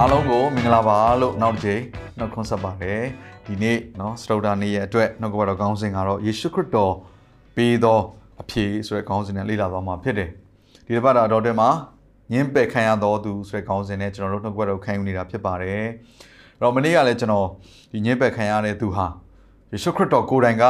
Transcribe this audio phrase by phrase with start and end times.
[0.00, 1.82] အားလုံးကိုမင်္ဂလာပါလို့နောက်တစ်ချိန်
[2.18, 3.02] နှုတ်ခွန်းဆက်ပါတယ်
[3.46, 6.94] ဒီနေ့เนาะစတုဒ္ဓနေ့ရဲ့အတွက်နှုတ်ကပတ်တော်ကောင်းစဉ်ကတော့ယေရှုခရစ်တော်
[7.56, 8.00] ပေးသော
[8.40, 10.30] အဖြေဆိုတဲ့ကောင်းစဉ်နဲ့လေ့လာသွားမှာဖြစ်တယ်
[10.86, 11.68] ဒီတစ်ပတ်တော်တဲ့မှာ
[12.32, 15.90] ညင်းပယ်ခံရတော်သူဆိုတဲ့ကောင်းစဉ်နဲ့ကျွန်တော်တို့နှုတ်ကပတ်တော်ခံယူနေတာဖြစ်ပါတယ်အဲ့
[16.62, 17.48] တော့မနေ့ကလည်းကျွန်တော်
[17.92, 19.06] ဒီညင်းပယ်ခံရတဲ့သူဟာ
[19.72, 20.64] ယေရှုခရစ်တော်ကိုယ်တိုင်က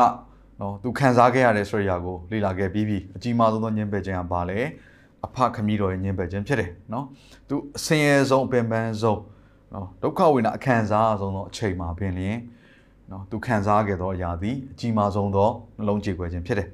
[0.61, 4.59] နော်သူခံစားခဲ့ရတဲ့ဆိုတဲ့အရာကိုလေ့လာခဲ့ပြီးပြီအကြီးမားဆုံးသောညင်းပယ်ခြင်းကဘာလဲ
[5.26, 7.06] အဖခမီးတော်ရဲ့ညင်းပယ်ခြင်းဖြစ်တယ်နော်
[7.48, 9.22] သူအစင်ရဲဆုံးအပင်ပန်းဆုံး
[9.74, 12.38] နော်ဒုက္ခဝေဒနာအခံစားအဆုံးသောအချိန်မှာပင်လျင်
[13.12, 16.68] နော်သူခံစားခဲ့သောအရာသည်အကြီးမားဆုံးသောနှလုံးကြေကွယ်ခြင်းဖြစ်တယ်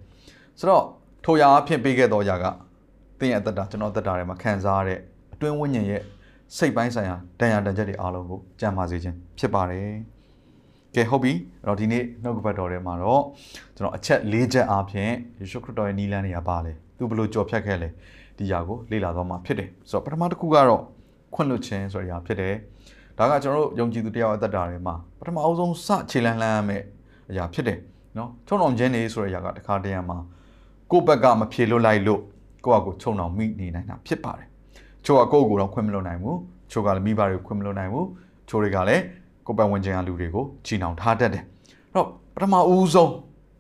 [0.60, 0.84] ဆိုတော့
[1.26, 2.46] ထိုရာအဖြစ်ပေးခဲ့သောအရာက
[3.20, 5.00] သင်ရဲ့အသက်တာကျွန်တော်အသက်တာထဲမှာခံစားရတဲ့
[5.34, 6.02] အတွင်းဝိညာဉ်ရဲ့
[6.58, 9.88] စိတ်ပိုင်းဆိုင်ရာတန်ရာတန်ချက်တွေအားလုံးကိုကြံပါစေခြင်းဖြစ်ပါတယ်
[10.96, 13.22] ကဲဟုတ်ပြီအဲ့တော့ဒီနေ့နှုတ်ကပတ်တော်ထဲမှာတော့
[13.76, 17.90] ကျွန်တော်အချက်၄ချက်အားဖြင့်ယေရှုခရစ်တော်ရဲ့နီလန်းတွေကပါလေသူဘယ်လိုကြော်ဖြတ်ခဲ့လဲ
[18.38, 20.84] ဒီຢာကိုလေ့လာသွားမှာဖြစ်တယ်ဆိုတော့ပထမတစ်ခုကတော့
[21.34, 22.56] ခွင့်လွှတ်ခြင်းဆိုတဲ့အရာဖြစ်တယ်
[23.18, 26.84] ဒါကကျွန်တော်တို့ယုံကြည်သူတယောက်အသက်တာထဲမှာပထမအဆုံးစခြေလန်းလန်းရမယ့်
[27.30, 27.80] အရာဖြစ်တယ်
[28.18, 30.18] နော်ချုံတော်ခြင်းနေဆိုတဲ့အရာကတစ်ခါတည်းရမှာ
[30.92, 32.22] ကိုယ့်ဘက်ကမဖြေလွတ်လိုက်လို့
[32.66, 34.48] ကိုယ့်အကိုချုံတော်မိနေနိုင်တာဖြစ်ပါတယ်
[35.06, 36.38] ချို့ကကိုယ့်ကိုယ်တော့ခွင့်မလွတ်နိုင်ဘူး
[36.72, 38.08] ချို့ကလည်းမိဘတွေကိုခွင့်မလွတ်နိုင်ဘူး
[38.50, 39.04] ချို့တွေကလည်း
[39.46, 43.12] ကိုယ်ပတ်ဝန်းကျင်ကလူတွေကိုချီနှောင်ထားတတ်တယ်အဲ့တော့ပထမဦးဆုံး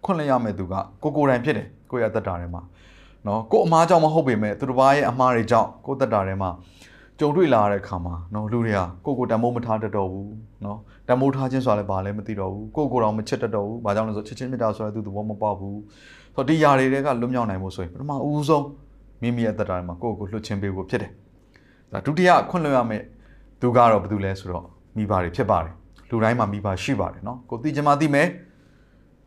[0.05, 2.61] ခွင့်လျရမယ့်သူကကိုကိုယ်တိုင်ဖြစ်တယ်ကိုယ့်ရဲ့အသက်တာထဲမှာ
[3.27, 6.49] နော်ကိုယ်အမားကြောင့်မဟုတ်ပေမဲ့သူတစ်ပါးရဲ့အမားတွေကြောင့်ကိုယ့်သက်တာထဲမှာ
[7.19, 10.33] ကြုံတွေ့လာရတဲ့ခါမှာနော်လူတွေကကိုယ့်ကိုယ်တန်မိုးမထားတတ်တော့ဘူး
[10.65, 15.79] နော်တန်မိုးထားခြင်းဆိုတာလည်းဘာလဲမသိတော့ဘူးကိုယ့်ကိုယ်တော်မချစ်တတ်တော့ဘူးဘာကြောင့်လဲဆိုချစ်ချင်းမေတ္တာဆိုတာသူသဘောမပေါက်ဘူး
[16.35, 18.65] ဆိုတော့ဒီຢာတွေကလွတ်မြောက်နိုင်ဖို့ဆိုရင်ပထမဦးဆုံး
[19.21, 21.11] မိမိရဲ့သက်တာထဲမှာကိုယ့်ကိုယ်လွတ်ချင်းပေးဖို့ဖြစ်တယ်
[21.91, 23.03] ဒါဒုတိယခွင့်လွှတ်ရမယ့်
[23.61, 24.65] သူကတော့ဘယ်သူလဲဆိုတော့
[24.97, 25.73] မိဘတွေဖြစ်ပါတယ်
[26.09, 28.27] လူတိုင်းမှာမိဘရှိပါတယ်နော်ကိုသိချင်မှသိမယ်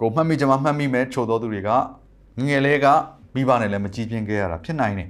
[0.00, 1.71] ကိုမှတ်မိချင်မှမှတ်မိမယ်ချို့သောသူတွေက
[2.39, 2.87] ငငယ်လေးက
[3.35, 5.09] မိဘနဲ့လည်းမကြည်ပြင်းခဲ့ရတာဖြစ်နိုင်တယ်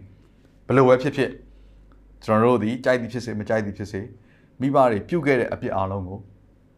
[0.67, 1.31] ဘယ်လိုပဲဖြစ်ဖြစ်
[2.25, 4.01] ကျွန်တော်တို့ဒီကြိုက်သည်ဖြစ်စေမကြိုက်သည်ဖြစ်စေ
[4.61, 6.19] မိဘတွေပြုတ်ခဲ့တဲ့အပြစ်အလုံးကို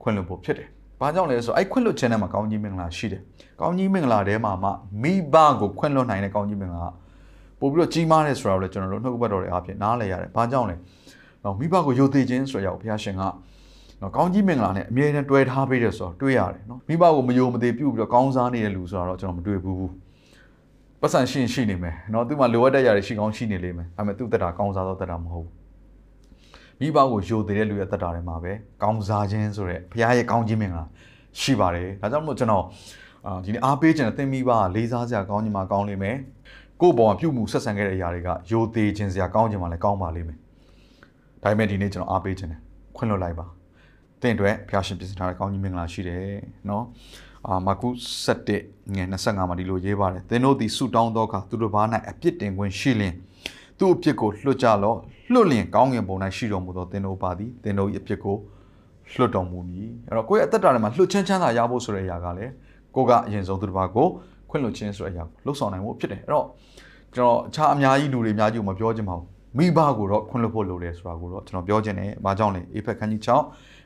[0.03, 0.69] ခွင့်လွှတ်ဖို့ဖြစ်တယ်။
[1.01, 3.23] ဘာကြောင့်လဲဆိုတော့အဲ့ခွင့်လွှတ်ခြင်းထဲမှာကောင်းကြီးမင်္ဂလာရှိတယ်။
[3.61, 4.71] ကောင်းကြီးမင်္ဂလာထဲမှာမှ
[5.03, 6.89] မိဘကိုခွင့်လွှတ်နိုင်တဲ့ကောင်းကြီးမင်္ဂလာ
[7.61, 10.77] ပို့ပြီးတော့ကြီးမားတယ်ဆိုတာကိုလည်းကျွန်တော်တို့နှုတ်ကပတ်တော်တွေအားဖြင့်နားလည်ရတယ်။ဘာကြောင့်လဲ။
[11.45, 13.23] တော့မိဘကိုယုံသေးခြင်းဆိုတဲ့အရာကိုဘုရားရှင်က
[14.01, 19.89] နော်ကောင်းကြီးမင်္ဂလာနဲ့အမြဲတမ်းတွဲထားပေးတယ်ဆိုတော့တွေ့ရတယ်နော်မိဘကိုမယုံမသေးပြုတ်ပြီးတော့ကောင်းစားနေတဲ့လူဆိုတော့ကျွန်တော်မတွေ့ဘူး
[21.05, 25.55] ပတ်စံရှိရင်ရှိနေမယ်နော်သူမှလိုအပ်တဲ့ຢာတွေရှိကောင်းရှိနေလိမ့်မယ်ဒါပေမဲ့သူ့တက်တာကောင်းစားတော့တက်တာမဟုတ်ဘူး
[26.81, 28.53] မိဘကိုယိုသေးတဲ့လူရဲ့တက်တာတွေမှာပဲ
[28.83, 30.85] ကောင်းစားခြင်းဆိုတဲ့ဘုရားရဲ့ကောင်းခြင်းမင်္ဂလာ
[31.41, 32.65] ရှိပါတယ်ဒါကြောင့်မို့ကျွန်တော်
[33.27, 36.17] အာဒီနေ့အားပေးခြင်းနဲ့သင်မိဘကလေးစားစရာကောင်းခြင်းမှာကောင်းလိမ့်မယ်
[36.81, 40.39] ကိုယ့်ဘောမှာပြုမှုဆက်ဆံခဲ့တဲ့အရာတွေကယိုသေးခြင်းစရာကောင်းခြင်းမှာလည်းကောင်းပါလိမ့်မယ်
[41.43, 42.61] ဒါပေမဲ့ဒီနေ့ကျွန်တော်အားပေးခြင်းနဲ့
[42.97, 43.47] ခွင့်လွှတ်လိုက်ပါ
[44.23, 46.27] တင့်အတွက်ဘုရားရှင်ပြင်ဆင်ထားတဲ့ကောင်းကြီးမင်္ဂလာရှိတယ်
[46.71, 46.85] နော်
[47.49, 47.89] အာမာကု
[48.43, 53.15] 7ငယ်25မှာဒီလိုရေးပါတယ်သင်တို့သည်ဆုတောင်းသောအခါသူတို့ဘာ၌အပြစ်တင်ခွင့်ရှိလျင်
[53.79, 54.99] သူ့အပြစ်ကိုလွှတ်ကြလော့
[55.33, 58.37] လွှတ်လျင်ကောင်းငင်ပုံ၌ရှိတော်မူသောသင်တို့ပါသည်သင်တို့၏အပြစ်ကို
[59.13, 62.53] လွှတ်တော်မူမည်အဲ့တော့ကိုယ့်ရဲ့အသက်တာထဲမှာလွှတ်ချင်းချမ်းသာရဖို့ဆိုတဲ့အရာကလည်း
[62.97, 64.07] ကိုကအရင်ဆုံးသူတစ်ပါးကို
[64.51, 66.47] ခွင့်လွှတ်ခြင်းဆိုတဲ့အရာကိုလှုပ်ဆောင်နိုင်ဖို့ဖြစ်တယ်အဲ့တော့
[67.15, 69.27] ကျွန်တော်အခြားအများကြီးလူတွေအများကြီးကိုမပြောချင်ပါဘူး
[69.59, 73.31] မိဘကိုတော့ခွင့်လွှတ်ဖို့လိုတယ်ဆိုတာကိုတော့ကျွန်တော်ပြောချင်တယ်။ဘာကြောင့်လဲ။အေဖက်ခန်းကြီး6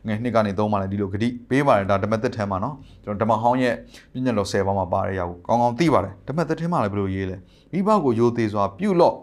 [0.06, 2.74] ငယ်နှစ်ကနေသုံးမှလည်းဒီလိုဂတိပေးပါတယ်ဒါဓမ္မသစ်ထဲမှာနော်
[3.04, 3.74] ကျွန်တော်ဓမ္မဟောင်းရဲ့
[4.12, 7.36] ပြည့်ညက်တော်10ပါးမှာပါတဲ့အရာကိုကောင်းကောင်းသိပါတယ်ဓမ္မသစ်ထဲမှာလည်းဘယ်လိုရေးလဲ
[7.72, 9.14] မိဘကိုယိုသေးစွာပြုလော့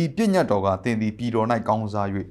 [0.00, 2.06] ဤပြည့်ညက်တော်ကသင်သည်ပြည်တော်၌ကောင်းစား၍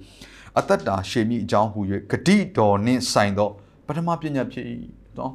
[0.59, 1.79] အသက်တာရှည်မိအကြောင်းဟူ၍
[2.11, 3.49] ဂတိတော်နှင့်ဆိုင်သော
[3.87, 4.65] ပထမပြည့်ညက်ဖြစ်၏
[5.17, 5.31] နော်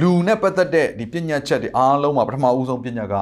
[0.00, 3.14] လူနဲ့ပတ်သက်တဲ့ဒီပြည့်ညက်ချက်တွေအားလုံးမှာပထမဦးဆုံးပြည့်ညက်က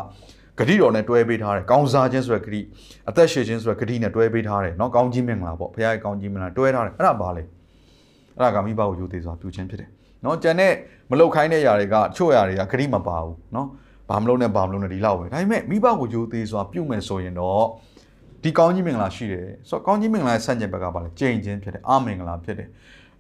[0.59, 2.61] ဂတိတော်နဲ့တွဲပေးထားတယ်။ကောင်းစားခြင်းဆိုရယ်ဂတိ
[3.09, 7.43] အသက်ရှင်ခြင်းဆိုရယ်ဂတိနဲ့တွဲပေးထားတယ်။နော်ကောင်းကြီးမင်္ဂလာပေါ့။ဘုရားရဲ့ကောင်းကြီးမင်္ဂလာတွဲထားတယ်။အဲ့ဒါပါလေ။
[8.37, 9.91] အဲ့ဒါကမိဘကိုယူသေးစွာပြုခြင်းဖြစ်တယ်
[10.25, 10.73] နော်ကြံတဲ့
[11.11, 13.69] မလုတ်ခိုင်းတဲ့ຢာတွေကချို့ຢာတွေကခရီးမပါဘူးနော်
[14.09, 17.65] ဘာမလုတ်နဲ့ဘာမလုတ်နဲ့ဒီလောက်ပဲဒါပေမဲ့မိဘကိုယူသေးစွာပြုမယ်ဆိုရင်တော့
[18.43, 22.69] ဒီကောင်းကြီးမင်္ဂလာရှိတယ်ဆိုတော့ကောင်းကြီးမင်္ဂလာဆန့်ကျင်ဘက်ကပါလေကြိမ်ချင်းဖြစ်တယ်အမင်္ဂလာဖြစ်တယ်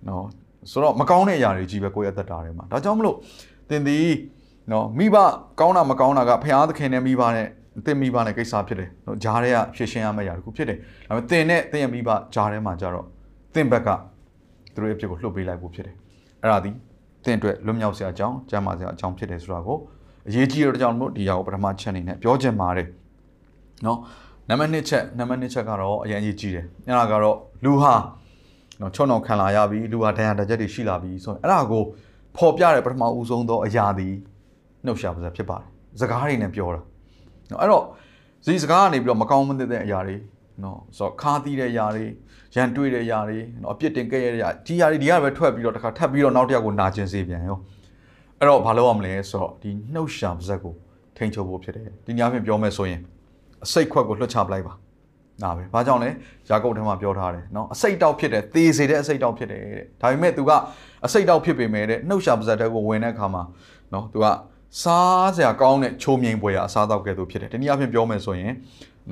[0.08, 0.24] နော်
[0.70, 3.16] ဆိုတော့မကောင်းတဲ့အရာတွေကြီးပဲကိုယ့်ရဲ့သက်တာထဲမှာဒါကြောင့်မလို့
[3.70, 3.98] တင်ဒီ
[4.72, 5.16] နော်မိဘ
[5.60, 7.46] ကောင်းတာမကောင်းတာကဖျားသခင်နဲ့မိဘနဲ့
[7.86, 10.78] တင်မိဘနဲ့ကိစ္စဖြစ်တယ်နော်ဂျားတွေကဖြည့်ရှင်းရမယ့်အရာတခုဖြစ်တယ်
[11.08, 13.06] ဒါပေမဲ့တင်နဲ့တင်ရဲ့မိဘဂျားထဲမှာကြတော့
[13.54, 13.88] တင်ဘက်က
[14.74, 15.94] သူတို့ရဲ့အဖြစ်ကိုလှုပ်ပေးလိုက်ဖို့ဖြစ်တယ်
[16.42, 16.70] အဲ့ဒါဒီ
[17.24, 19.78] သင်အတွက်လွတ်မြောက်စရာအကြောင်းကျမ်းမာစရာအကြောင်းဖြစ်တယ်ဆိုတာကို
[20.28, 22.88] အရေးကြီးတဲ့ကြောင့်မို့ဒီຢာကိုပထမချက်အနေနဲ့ပြောချင်ပါတယ်
[23.86, 23.98] နော်
[24.48, 27.94] နံပါတ်1ချက်နံပါတ်2ချက်ကတော့အရင်အရေးကြီးတယ်အဲ့ဒါကတော့လူဟာ
[28.80, 31.82] နော်ချောင်းအောင်ခံလာရပြီလူဟာဒဏ်ရာတစ်ချက်တွေရှိလာပြီဆိုရင်အဲ့ဒါကို
[32.36, 34.14] ပေါ်ပြတဲ့ပထမဦးဆုံးသောအရာသည်
[34.84, 35.68] နှုတ်ရှာပါစဖြစ်ပါတယ်
[36.00, 36.80] စကားတွေနဲ့ပြောတာ
[37.50, 37.84] နော်အဲ့တော့
[38.46, 40.16] ဒီစကားကနေပြီးတော့မကောင်းမသင့်တဲ့အရာတွေ
[40.62, 42.04] နော်ဆိုတော့ခါသီးတဲ့အရာတွေ
[42.54, 47.58] ရန်တွေးတဲ့အရာတွေနော်အပြစ်တင်ခဲ့ရတဲ့အရာဒီအရာတွေဒီကပဲထွက်ပြီးတော့တစ်ခါထပ်ပြီးတော့နောက်တစ်ယောက်ကိုနာကျင်စေပြန်ရော
[48.38, 50.74] အဲ့တော့ဘာလုပ်ရမလဲဆိုတော့ဒီနှုတ်ရှာပါစကို
[51.16, 53.00] ထိန်ချုပ်ဖို့ဖြစ်တယ်ဒီညဖြင့်ပြောမယ်ဆိုရင်
[53.64, 54.74] အစိတ်ခွက်ကိုလွှတ်ချပလိုက်ပါ
[55.42, 56.10] နာပဲဘာကြောင့်လဲ
[56.50, 60.50] ယာကုပ်ထဲမှာပြောထားတယ်နော်အစိတ်တောက်ဖြစ်တယ်သေစေတဲ့အစိတ်တောက်ဖြစ်တယ်တဲ့ဒါပေမဲ့ तू က
[61.06, 63.42] အစိတ်တောက်ဖြစ်ပေမဲ့တဲ့နှုတ်ရှာပါစတဲ့ကိုဝင်တဲ့အခါမှာ
[63.92, 64.26] နော် तू က
[64.82, 68.52] စားစရာကောင်းတဲ့ချိုးမြိန်ပွဲရအစားတောက်ကဲ့သို့ဖြစ်တယ်တနည်းအားဖြင့်ပြောမယ်ဆိုရင်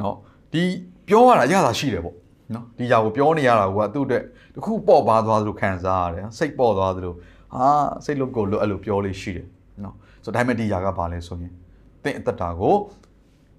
[0.01, 0.17] နော်
[0.53, 0.65] ဒီ
[1.13, 2.15] ပြောရတာရတာရှိတယ်ပေါ့
[2.55, 4.23] နော်ဒီຢာကိုပြောနေရတာကသူ့အတွက်
[4.55, 7.13] တခုပေါ့ပါသွားသလိုခံစားရတယ်စိတ်ပေါ့သွားသလို
[7.55, 7.69] ဟာ
[8.05, 9.47] စိတ်လုံးကိုလို့အဲ့လိုပြောလေးရှိတယ်
[9.85, 9.95] နော်
[10.25, 11.53] ဆိုတော့ဒါပေမဲ့ဒီຢာကပါလဲဆိုရင်
[12.05, 12.75] တင့်အသက်တာကို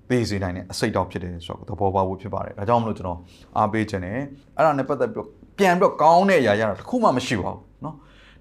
[0.09, 3.19] ပေးစေနိုင်တဲ့အစိတ်တောက်ဖြစ်တယ်ဆိုတော့သဘောပေါက်ဖို့ဖြစ်ပါတယ်ဒါကြောင့်မလို့ကျွန်တော်
[3.57, 4.17] အားပေးခြင်းနဲ့
[4.57, 5.27] အဲ့ဒါနဲ့ပတ်သက်ပြီး
[5.57, 7.95] ပြန်ပြီးတော့ကောင်းတဲ့အရာရတာတခုမှမရှိပါဘူးနော်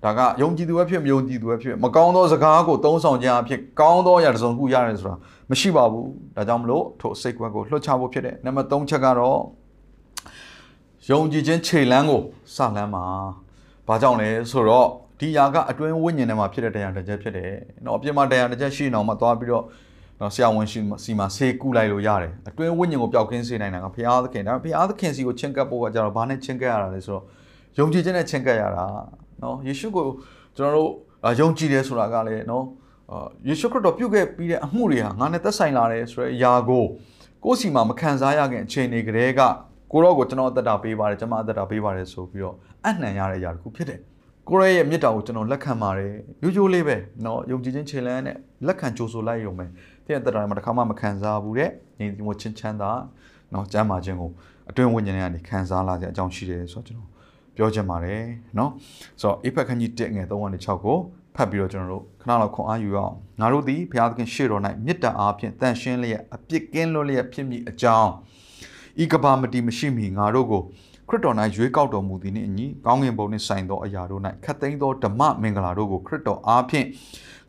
[0.05, 5.17] ဒါကယုံကြည်သူပဲဖြစ်မယုံကြည်သူပဲဖြစ်မကောင်းသောစကားကိုသုံးဆောင်ခြင်းအဖြစ်ကောင်းသောအရာတစ်စုံခုရတယ်ဆိုတာ
[5.52, 9.38] မရှိပါဘူးဒါကြောင့်မလို့ထိုစိတ်ကွက်ကိုလွှတ်ချဖို့ဖြစ်တယ်နံပါတ်3ချက်ကတော့
[11.10, 12.22] ယုံကြည်ခြင်းခြေလမ်းကို
[12.54, 13.04] စလမ်းပါ
[13.88, 14.88] ဘာကြောင့်လဲဆိုတော့
[15.20, 17.50] ဒီຢာကအတွင်းဝိညာဉ်ထဲမှာဖြစ်တဲ့တရားတစ်ချက်ဖြစ်တယ်။
[17.84, 19.64] နော်အပြင်မှာတရားတစ်ချက်ရှိနေအောင်မှသွားပြီးတော့
[20.20, 27.25] နော်ဆရာဝန်ရှိစီမှာဆေးကုလိုက်လို့ရတယ်။အတွင်းဝိညာဉ်ကိုပျောက်ကင်းစေနိုင်တာကဘုရားသခင်ဒါဘုရားသခင်စီကိုချင့်ကပ်ဖို့ကကြတော့ဘာနဲ့ချင့်ကပ်ရတာလဲဆိုတော့
[27.78, 28.84] ယုံကြည်ခြင်းနဲ့ချင့်ကပ်ရတာ။
[29.43, 30.06] နော်ယေရှုကို
[30.56, 30.90] ကျွန်တော်တို့
[31.40, 32.64] ယုံကြည်တယ်ဆိုတာကလည်းနော်
[33.48, 36.86] ယေရှုခရစ်တော်ပြုခဲ့ပြီးတဲ့အမှုတွေဟာငါနဲ့သက်ဆိုင်လာတယ်ဆိုတဲ့အရာကို
[37.44, 39.42] ကိုယ်စီမှာမခံစားရခင်အခြေအနေကလေးက
[39.92, 42.56] ကိုရောကိုကျွန်တော်အသက်တာပေးပါတယ်ကျွန်မအသက်တာပေးပါတယ်ဆိုပြီးတော့
[42.86, 44.00] အနှံရတဲ့အရာတစ်ခုဖြစ်တယ်
[44.50, 46.12] ကိုရဲရဲ့မြစ်တာကိုကျွန်တော်လက်ခံပါတယ်
[46.44, 48.38] ရိုးရိုးလေးပဲเนาะယုံကြည်ခြင်းခြေလမ်းနဲ့
[48.68, 49.65] လက်ခံကြိုးဆိုလိုက်ရုံပဲ
[50.06, 51.69] တဲ့တက်တာမှာတစ်ခါမှမခံစားဘူးတဲ့
[52.00, 52.92] ညီဒီမချင်းချမ်းသာ
[53.51, 54.31] เนาะကျမ်းမာခြင်းကို
[54.69, 57.09] အတွင်းဝိညာဉ်ထဲကနေခံစားလာတဲ့အကြောင်းရှိတယ်ဆိုတော့ကျွန်တော်
[57.56, 58.21] ပြောချင်ပါတယ်
[58.56, 58.69] เนาะ
[59.21, 60.98] ဆိုတော့ APEC ခန်းကြီး1ငယ်3ကနေ6ကို
[61.37, 68.11] ဖတ်ပြီးတော့ကျွန်တော်တို့ခဏလောက်ခွန်အားယူအောင်ငါတို့သည်ဘုရားသခင်ရှေ့တော်၌မေတ္တာအားဖြင့်တန်ရှင်းလျက်အပြစ်ကင်းလွတ်လျက်ဖြစ်မည်အကြောင်း
[69.02, 70.62] ဤကဘာမတီမရှိမီငါတို့ကို
[71.08, 76.87] ခရစ်တော်၌ရွေးကောက်တော်မူသည်နှင့်အညီကောင်းကင်ဘုံနှင့်ဆိုင်သောအရာတို့၌ခတ်သိမ်းသောဓမ္မမင်္ဂလာတို့ကိုခရစ်တော်အားဖြင့်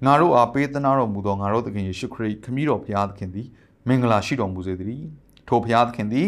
[0.06, 3.47] ငါတို့အားပေးသနာတော်မူသောငါတို့သခင်ယေရှုခရစ်ခမည်းတော်ဘုရားသခင်သည်
[3.88, 5.07] မင်္ဂလာရှိတော်မူစေတည်း
[5.47, 6.27] ထိုဘုရားသခင်သည်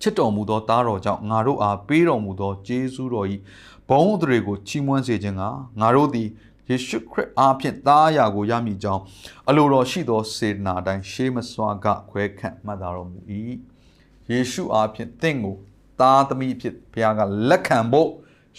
[0.00, 3.26] ချစ်တော်မူသောသားတော်ကြောင့်ငါတို့အားပေးတော်မူသောကျေးဇူးတော်၏
[3.88, 5.42] ဘုန်းအသရေကိုချီးမွမ်းစေခြင်းက
[5.80, 6.28] ငါတို့သည်
[6.72, 9.02] ယေရှုခရစ်အားဖြင့်သားအရာကိုရမည်ကြောင်း
[9.48, 13.18] အလိုတော်ရှိသောစေတနာတိုင်းရှေးမစွာကခွဲခန့်မှတ်သားတော်မူ၏
[14.30, 15.56] ယေရှုအားဖြင့်သင်ကို
[16.00, 18.08] သားသမီးဖြစ်ဘုရားကလက်ခံဖို့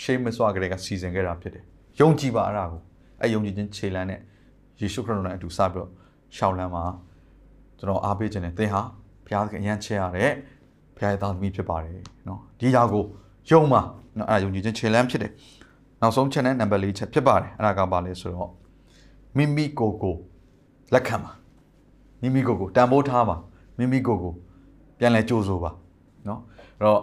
[0.01, 1.63] ရှေးမစွာကလေးကစီစဉ်ခဲ့တာဖြစ်တယ်
[1.99, 2.81] ယုံကြည်ပါအရာကို
[3.21, 4.19] အဲယုံကြည်ခြင်းခြေလှမ်းနဲ့
[4.81, 5.89] ယေရှုခရစ်တော်နဲ့အတူစပြီးတော့
[6.37, 6.83] ရှောင်းလမ်းမှာ
[7.77, 8.81] ကျွန်တော်အားပေးခြင်းနဲ့သင်ဟာ
[9.25, 10.31] ဘုရားသခင်အရန်ချဲရတဲ့
[10.97, 13.03] ဘုရားရဲ့သားသမီးဖြစ်ပါတယ်နော်ဒီຢာကို
[13.49, 13.81] ယုံပါ
[14.17, 15.31] နော်အဲယုံကြည်ခြင်းခြေလှမ်းဖြစ်တယ်
[16.02, 18.50] နောက်ဆုံးချက်နဲ့နံပါတ်၄ချက်ဖြစ်ပါတယ်အဲ့ဒါကပါလဲဆိုတော့
[19.36, 20.16] မိမိကိုယ်ကို
[20.94, 21.32] လက်ခံပါ
[22.22, 23.36] မိမိကိုယ်ကိုတန်ဖိုးထားပါ
[23.78, 24.32] မိမိကိုယ်ကို
[24.98, 25.70] ပြန်လဲကြိုးဆိုပါ
[26.26, 26.38] เนาะ
[26.78, 27.00] အဲ့တော့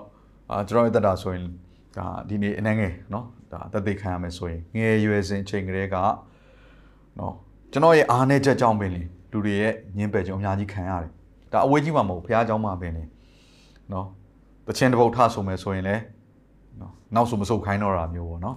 [0.51, 1.43] အာကျွန်တော်ရဲ့တက်တာဆိုရင်
[1.97, 5.95] ဒါဒီနေ့အနှံငယ်เนาะဒါတက်သိခံရမယ်ဆိုရင်ငယ်ရွယ်စဉ်အချိန်ကလေးက
[7.17, 7.33] เนาะ
[7.71, 11.11] ကျွန်တော်ရဲ့အားနည်းချက်ကြောင့်ပင်လေလူတွေရဲ့ညင်းပယ်ကြုံအများကြီးခံရတယ်
[11.51, 13.03] ဒါအဝေးကြီးမှမဟုတ်ဘုရားကျောင်းမှာပင်လေ
[13.89, 14.05] เนาะ
[14.67, 16.01] တခြင်းတစ်ပုတ်ထဆိုမယ်ဆိုရင်လည်း
[16.79, 18.55] เนาะနောက်ဆိုမဆုတ်ခိုင်းတော့တာမျိုးပေါ့เนาะ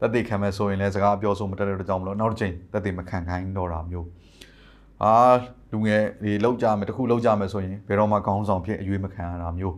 [0.00, 4.06] သက်သေခံမဲ့ဆိုရင်လည်းစကားပြောဆိုမတတ်တဲ့ကြောင့်မလို့နောက်တစ်ချိန်သက်သေမခံခိုင်းတော့တာမျိုး
[5.02, 5.12] အာ
[5.72, 9.76] လူငယ်တွေလောက်ကြမယ်တခုလောက်ကြမယ်ဆိုရင်ဘယ်တော့မှခေါင်းဆောင်ဖြစ်အရွေးမခံရတာမျိုး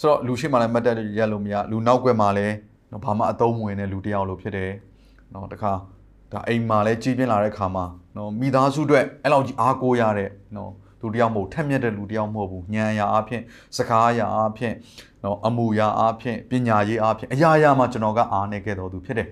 [0.00, 2.54] ဆိုတော့လူရှိမှလည်းမတ်တက်ရက်လို့မရလူနောက်ွက်မှလည်း
[2.90, 4.70] နော်ဘာမှအသုံးမဝင်တဲ့လူတယောက်လိုဖြစ်တယ်
[5.34, 5.72] နော်တခါ
[6.32, 7.84] ဒါအိမ်မှာလည်းကြီးပြင်းလာတဲ့ခါမှာ
[8.16, 13.42] နော်မိသားစုအတွက်အဲ့လောက်ကြီးအားကိုးရတဲ့နော်သူတယောက်မဟုတ်ထက်မြက်တဲ့လူတယောက်မဟုတ်ဘူးညံရအားဖြင့်
[13.76, 14.74] စကားရအားဖြင့်
[15.24, 19.28] နော်အမှုရာအားဖြင့်ပညာရေးအားဖြင့်အရာရာမှာကျွန်တော်ကအားနေခဲ့တော်သူဖြစ်တယ်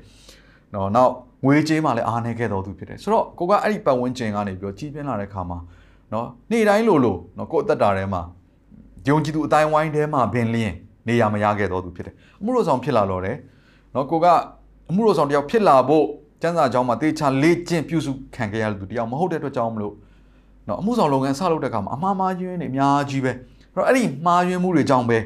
[0.74, 1.12] နော်နောက်
[1.44, 5.58] ငွေကြေးမှာလည်းအားနေခဲ့တော်သူဖြစ်တယ်ဆိုတော့ကိုကအဲ့ဒီပတ်ဝန်းကျင်ကနေပြီးတော့ကြီးပြင်းလာတဲ့ခါမှာ
[6.12, 8.22] နော်နေ့တိုင်းလိုလိုနော်ကိုအသက်တာထဲမှာ
[9.08, 10.74] ယုံကြည်သူအတိုင်းဝိုင်းထဲမှာပင်လျင်
[11.08, 13.36] နေရာမရခဲ့တော်သူဖြစ်တယ်အမှုတော်ဆောင်ဖြစ်လာတော့တယ်
[13.94, 14.26] နော်ကိုက
[14.90, 16.04] အမှုတော်ဆောင်တယောက်ဖြစ်လာဖို့
[16.42, 19.94] စံစာကြောင်းမှာတေချာလေ့ကျင့်ပြုစုခံခဲ့ရတဲ့သူတယောက်မဟုတ်တဲ့အတွက်ကြောင့်မလို့
[20.68, 23.36] နော်အမှုဆောင်လုပ်ငန်းစလုပ်တဲ့အခါမှာအမှားမှားယွင်းတွေအများကြီးပဲအဲ့
[23.76, 25.18] တော့အဲ့ဒီမှားယွင်းမှုတွေကြောင့်ပဲ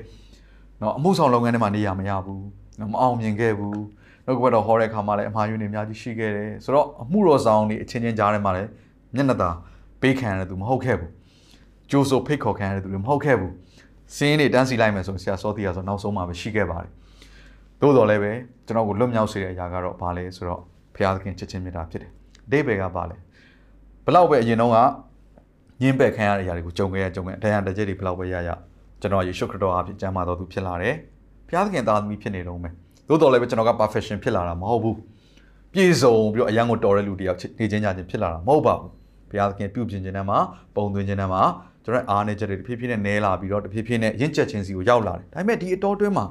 [0.82, 2.44] နော်အမှုဆောင်လုပ်ငန်းထဲမှာနေရမရဘူး
[2.80, 3.82] နော်မအောင်မြင်ခဲ့ဘူး
[4.26, 8.68] နောက်ကဘက်တော့ဟောတဲ့အခါမှာလည်းအမှားယွင်းတွေအများကြီးရှိခဲ့တယ်ဆိုတော့အမှုတော်ဆောင်တွေအချင်းချင်းကြားထဲမှာလည်း
[9.14, 9.50] မျက်နှာသာ
[10.00, 11.10] ပေးခံရတဲ့သူမဟုတ်ခဲ့ဘူး
[11.90, 13.52] ကြိုးဆိုဖိတ်ခေါ်ခံရတဲ့သူတွေမဟုတ်ခဲ့ဘူး
[14.16, 16.90] စင်းတွေတန်းစီလိုက်မယ်ဆိုဆရာစောတီကဆိုနောက်ဆုံးမှာပဲရှိခဲ့ပါတယ်
[17.80, 18.32] သို့တော်လည်းပဲ
[18.66, 20.60] ကျွန်တော်ကိုလွတ်မြောက်စေတဲ့အရာကတော့ဘာလဲဆိုတော့
[20.94, 22.10] ဖျားသခင်ချက်ချင်းမြတ်တာဖြစ်တယ်
[22.46, 23.16] အတိတ်ဘယ်ကပါလဲ
[24.04, 24.76] ဘလောက်ပဲအရင်တော့က
[25.82, 28.50] ညင်းပယ်ခံရတဲ့အရာတွေကိုကြုံခဲ့ရကြုံခဲ့အတရားတကြက်တွေဘလောက်ပဲရရ
[29.02, 30.94] ကျွန်တော်ယေရှုခရစ်တော်အဖြစ်ကျမ်းမာတော်သူဖြစ်လာတယ်
[31.48, 32.72] ဘုရားသခင်သားသမီးဖြစ်နေတော့မယ်
[33.08, 34.96] သို့တော်လည်းပဲကျွန်တော်က perfection ဖြစ်လာတာမဟုတ်ဘူး
[35.72, 38.90] ပြည့်စုံပြီးတော့အရန်ကိုတော်တဲ့လူတယောက်နေချင်းကြချင်းဖြစ်လာတာမဟုတ်ပါဘူး
[39.30, 40.38] ဘုရားသခင်ပြုပြင်ခြင်းနဲ့မှာ
[40.76, 41.42] ပုံသွင်းခြင်းနဲ့မှာ
[41.84, 46.26] ကျွန်တော်အားနေချက်တွေတဖြည်းဖြည်းနဲ့နဲလာပြီးတော့တဖြည်းဖြည်းနဲ့ရင့်ကျက်ခြင်းစီကိုရောက်လာတယ်ဒါပေမဲ့ဒီအတော်တွင်းမှာ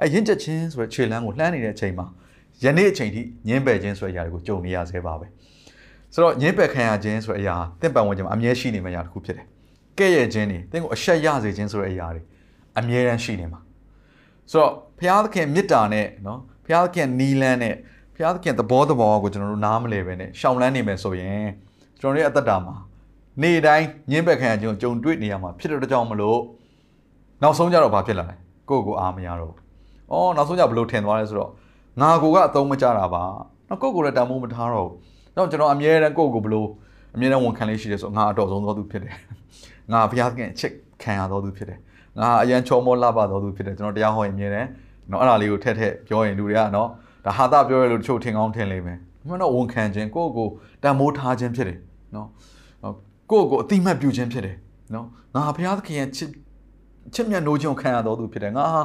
[0.00, 2.06] အဲရင့်ကျက်ခြင်းဆိုတဲ့ခြေလမ်းကိုလှမ်းနေတဲ့အချိန်မှာ
[2.64, 5.26] ယနေ့အချိန်ထိညင်းပယ်ခြင်းဆိုတဲ့အရာတွေကိုကြုံနေရဆဲပါပဲ
[6.14, 9.46] ဆိုတော့ညင်းပယ်ခံရခြင်းဆိုတဲ့အရာတင့်ပံဝင်ခြင်းမှာအမြဲရှိနေမယ့်အရာတစ်ခုဖြစ်တယ်
[9.98, 12.22] ကဲ့ရဲ့ခြင်းတွေတင့်ကိုအရှက်ရစေခြင်းဆိုတဲ့အရာတွေ
[12.78, 13.60] အမြဲတမ်းရှိနေမှာ
[14.50, 17.74] ဆိုတော့ဘုရားသခင်မေတ္တာနဲ့နော်ဘုရားသခင်နီလန်းနဲ့
[18.14, 21.46] ဘုရားသခင်သဘောသဘောကိုကျွန်တော်တို့နားမလဲပဲနဲ့ရှောင်လန်းနေမယ်ဆိုရင်
[22.00, 22.74] ကျွန်တော်တို့ရဲ့အသက်တာမှာ
[23.42, 26.40] နေ့တိုင်းညှင်းပက်ခံရခြင်းကိုကြုံတွေ့နေရမှာဖြစ်တဲ့ကြောင့်မလို့
[27.42, 28.36] နောက်ဆုံးကြတော့ဘာဖြစ်လာလဲ
[28.68, 29.58] ကိုယ့်ကိုအားမရတော့ဘူး။
[30.12, 31.50] အော်နောက်ဆုံးကြဘလို့ထင်သွားလဲဆိုတော့
[32.00, 33.24] ငါကိုကအသုံးမကျတာပါ။
[33.68, 34.96] နောက်ကိုယ့်ကိုလည်းတန်ဖိုးမထားတော့ဘူး။
[35.36, 36.68] တော့ကျွန်တော်အမြဲတမ်းကိုယ့်ကိုဘလို့
[37.14, 39.14] အမြဲတမ်းဝန်ခံလေးရှိတယ်ဆိုငါအတော်ဆုံးသောသူဖြစ်တယ်။
[39.92, 41.78] ငါဘုရားသခင်အချစ်ခံရသောသူဖြစ်တယ်။
[42.18, 44.68] ငါအရန်ချောမောလှပသောသူဖြစ်တယ်ကျွန်တော်တရားဟောရင်အမြဲတမ်း
[45.10, 46.88] နော်အဲ့ဒါလေးကိုထက်ထက်ပြောရင်လူတွေကနော်
[47.24, 50.48] ဒါဟာတာပြောရလို့တချို့ထင်ကောင်းထင်လိမ့်မယ်။မှန်တော့ဝန်ခံခြင်းကိုယ့်ကို
[50.82, 51.78] တန်ဖိုးထားခြင်းဖြစ်တယ်
[52.14, 52.28] နော်။
[53.30, 54.56] ကိုယ့်ကိုအတိမတ်ပြုခြင်းဖြစ်တယ်
[54.94, 56.30] နော်။ငါဘုရားသခင်ရဲ့ချစ်
[57.14, 58.82] ချစ်မြတ်နိုးခြင်းခံရတော်သူဖြစ်တယ်။ငါဟာ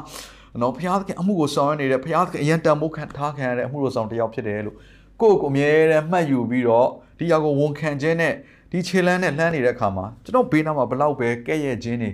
[0.62, 4.76] နော်ဘုရားသခင်အမှုကိုဆောင်ရွက်နေတဲ့ဘုရားသခင်အရင်တန်ဖိုးခံထားခံရတဲ့အမှုကိုဆောင်တစ်ယောက်ဖြစ်တယ်လို့
[5.20, 8.34] ကိုယ့်ကိုအမြဲတမ်းမှတ်ယူပြီးတော့ဒီရောက်ကိုဝန်ခံခြင်းနဲ့
[8.74, 12.10] ဒီခြေလန်းနဲ့လှမ်းနေတဲ့အခါမှာကျွန်တော်ဘေးနားမှာဘလောက်ပဲကဲ့ရဲ့ခြင်းတွေ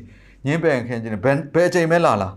[0.47, 2.29] ညှင်းပယ်ခံခြင်းတွေဘယ်ဘယ်အချိန်ပဲလာလာ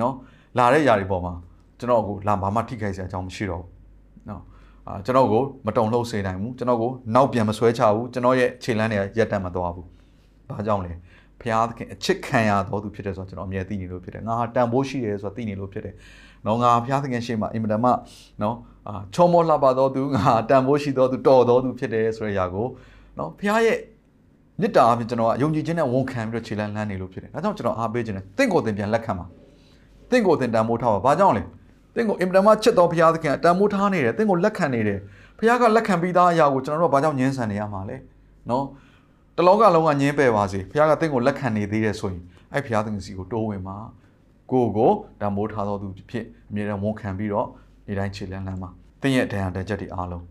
[0.00, 0.14] နော်
[0.58, 1.34] လာတဲ့ຢာတွေပေါ်မှာ
[1.78, 4.42] ကျွန်တော်ကိုလာဘာမှထိခိုက်စရာအကြောင်းမရှိတော့ဘူးနော်
[4.86, 9.86] အာကျွန်တော်ကိုမတုံ့လှုပ်စေနိုင်ဘူးကျွန်တော်ကိုနောက်ပြန်မဆွဲချဘူးကျွန်တော်ရဲ့ခြေလန်းတွေရက်တန့်မသွားဘူး
[10.48, 10.92] ဘာကြောင့်လဲ
[11.40, 15.94] ဘုရားသခင်အချစ်ခံရတော်သူဖြစ်တယ်ဆိုတော့ကျွန်တော်အမြဲသိနေလို့ဖြစ်တယ်ငါဟာတန်ဖိုးရှိတယ်ဆိုတော့သိနေလို့ဖြစ်တယ်
[16.46, 17.90] နော်ငါဘုရားသခင်ရှေ့မှာအင်မတန်မှ
[18.42, 18.56] နော်
[18.88, 22.66] အာချောမောလှပတော်သူငါတန်ဖိုးရှိတော်သူတော်တော်သူဖြစ်တယ်ဆိုတဲ့အရာကို
[23.18, 23.78] နော်ဘုရားရဲ့
[24.60, 29.26] မေတ္တာအပြင်ကျွန်တော်ကယုံကြည်ခြင်းနဲ့ဝန်ခံပြီးတော့ခြေလန်းလန်းနေလို့ဖြစ်တယ်ဒါကြောင့်ကျွန်တော်အားပေးခြင်းနဲ့တင့်ကိုယ်တင်ပြန်လက်ခံပါ
[30.10, 31.42] တင့်ကိုယ်တင်တန်ဖိုးထားပါဘာကြောင့်လဲ
[31.94, 34.98] တင့်ကိုအင်မတန်မှချစ်တော်ဘုရားသခင်တန်ဖိုးထားနေတယ်တင့်ကိုလက်ခံနေတယ်
[35.38, 37.96] ဘုရားကလက်ခံပြီးသားအရာကိုကျွန်တော်တို့ကဘာကြောင့်ညှင်းဆန်နေရမှာလဲ
[38.50, 38.64] နော်
[39.36, 43.76] တလောကလုံးကညင်းပယ်ပါစေဘုရားကတင့်ကိုလက်ခံနေသေးတယ်ဆိုရင်အဲ့ဘုရားသခင်စီကိုတိုးဝင်မှာ
[44.50, 44.90] ကိုကို
[45.20, 47.48] တန်မိုးထားတော်သူဖြစ်အမြဲတမ်းဝန်ခံပြီးတော့
[47.86, 50.24] နေတိုင်းခြေလန်းလန်းမှာတင်းရဲ့ဒဏ်ရာတန်ချက်တွေအားလုံး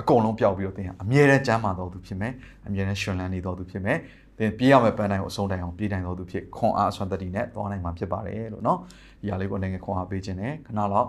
[0.00, 2.32] အကုန်လုံးပျောက်ပြီးတော့တင်းဟာအမြဲတမ်းကျမ်းမာတော်သူဖြစ်မယ်
[2.66, 3.98] အမြဲတမ်းရှင်လန်းနေတော်သူဖြစ်မယ်
[4.38, 8.78] တင်းပြေးရမယ့်ပန်းတိုင်းကိုအဆုံးတိုင်အောင်ပြေးနိုင်တော်သူဖြစ်ခွန်အားအစွမ်းတတိနဲ့သွားနိုင်မှာဖြစ်ပါတယ်လို့နော်
[9.20, 11.08] ဒီဟာလေးကိုလည်းခွန်အားပေးခြင်းနဲ့ခဏလောက်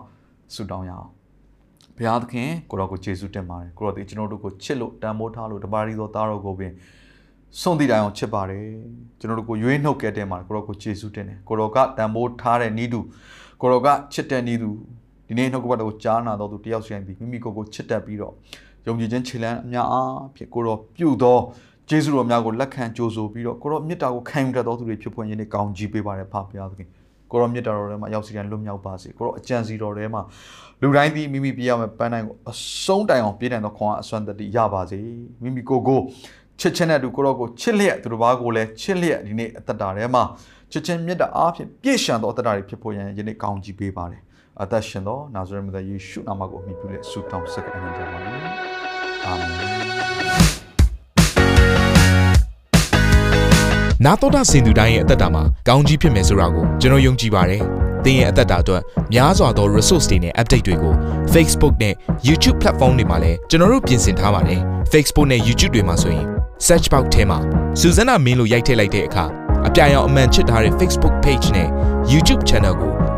[0.53, 1.10] ဆုတောင်းရအောင်
[1.98, 6.71] ဘုရားသခင်ကိုတော်ကိုယေရှုတင်ပါတယ်ကိုတော်ဒီကျွန်တော်တို့ကိုချစ်လို့တန်ဖိုးထားလို့တပါးရီသောသားတော်ကိုပင်
[7.62, 8.63] ဆုံးတည်တိုင်အောင်ချစ်ပါတယ်
[9.19, 13.00] ကျွန်တော်တို့ကိုရွေးနှုတ်ခဲ့တဲ့မှာကိုတော်ကိုယေရှုတင်တယ်ကိုတော်ကတန်ဖိုးထားတဲ့ဤသူ
[13.62, 14.69] ကိုတော်ကချစ်တဲ့ဤသူ
[15.27, 18.33] ဒီနေ့နှုတ်ကပတ်တော်ကိုကြားနာတော်သူတယောက်စီတိုင်းဒီမိမိကိုယ်ကိုချစ်တတ်ပြီးတော့
[18.88, 21.40] ယုံကြည်ခြင်းခြေလှမ်းအများအားဖြင့်ကိုတော်ပြုသော
[21.90, 26.90] ယေရှုတော်များကိုလက်ခံကြိုဆိုပြီးတော့ကိုတော်မြတ်တာကိုခံယူတတ်သောသူတွေဖြစ်ဖွင့်ခြင်းနဲ့ကောင်းကြီးပေးပါတယ်ဖပါဘုရားသခင်
[27.32, 30.22] ကိုရောမြတ်တော်ထဲမှာရောက်စီတိုင်းလွတ်မြောက်ပါစေကိုရောအကြံစီတော်ထဲမှာ
[30.82, 32.54] လူတိုင်းဒီမိမိပြရမယ့်ပန်းတိုင်းကိုအ
[32.86, 35.00] ဆုံးတိုင်အောင်ပြည့်နိုင်သောခွန်အားအစွမ်းတတိရပါစေ
[35.42, 36.00] မိမိကိုကို
[36.60, 40.24] ချစ်ချင်းတဲ့သူကိုရောကိုချစ်လျက်သူတစ်ပါးကိုလည်းချစ်လျက်ဒီနေ့အသက်တာထဲမှာ
[40.72, 44.22] ချစ်ချင်းမြတ်တာအားဖြင့်ပြည့်ရှံသောအသက်တာတွေဖြစ်ဖို့ရန်ယနေ့ကောင်းကြီးပေးပါတယ်
[44.63, 48.20] အသက်ရှင်သောနာဇရက်မြတ်ယေရှုနာမကိုအမိပြုလက်ဆုတောင်းဆက်အနန္တပါ
[49.25, 49.51] အာမင်
[54.06, 57.62] နာတော်တာစင်သူတိုင်းရဲ့အသက်တာမှာကောင်းကြီးဖြစ်မယ်ဆိုတာကိုကျွန်တော်ယုံကြည်ပါတယ်။
[58.06, 58.82] သင်ရဲ့အသက်တာအတွက်
[59.13, 60.94] များစွာသော resource တွေနဲ့ update တွေကို
[61.34, 61.94] Facebook နဲ့
[62.27, 64.60] YouTube platform တွေမှာလည်းကျွန်တော်တို့ပြင်ဆင်ထားပါတယ်။
[64.91, 66.25] Facebook နဲ့ YouTube တွေမှာဆိုရင်
[66.68, 67.39] search box ထဲမှာ
[67.80, 69.25] Susanna Min လို့ရိုက်ထည့်လိုက်တဲ့အခါ
[69.68, 71.70] အပြအယောင်အမှန်ချစ်ထားတဲ့ Facebook page နဲ့
[72.12, 73.11] YouTube channel ကို